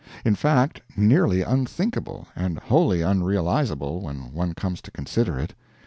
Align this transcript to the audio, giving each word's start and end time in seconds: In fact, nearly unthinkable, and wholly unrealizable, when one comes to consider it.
In 0.25 0.33
fact, 0.33 0.81
nearly 0.97 1.43
unthinkable, 1.43 2.25
and 2.35 2.57
wholly 2.57 3.03
unrealizable, 3.03 4.01
when 4.01 4.33
one 4.33 4.55
comes 4.55 4.81
to 4.81 4.89
consider 4.89 5.37
it. 5.37 5.53